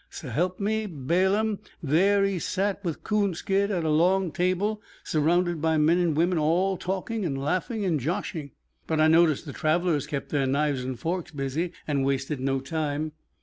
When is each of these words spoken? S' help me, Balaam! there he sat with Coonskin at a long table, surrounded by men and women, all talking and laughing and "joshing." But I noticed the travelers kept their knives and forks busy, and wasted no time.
S' 0.11 0.21
help 0.21 0.59
me, 0.59 0.87
Balaam! 0.87 1.59
there 1.83 2.25
he 2.25 2.39
sat 2.39 2.83
with 2.83 3.03
Coonskin 3.03 3.69
at 3.69 3.83
a 3.83 3.89
long 3.91 4.31
table, 4.31 4.81
surrounded 5.03 5.61
by 5.61 5.77
men 5.77 5.99
and 5.99 6.17
women, 6.17 6.39
all 6.39 6.75
talking 6.75 7.23
and 7.23 7.37
laughing 7.39 7.85
and 7.85 7.99
"joshing." 7.99 8.49
But 8.87 8.99
I 8.99 9.07
noticed 9.07 9.45
the 9.45 9.53
travelers 9.53 10.07
kept 10.07 10.29
their 10.29 10.47
knives 10.47 10.83
and 10.83 10.99
forks 10.99 11.29
busy, 11.29 11.73
and 11.87 12.03
wasted 12.03 12.39
no 12.39 12.59
time. 12.61 13.11